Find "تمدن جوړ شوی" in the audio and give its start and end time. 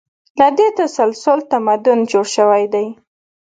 1.51-2.63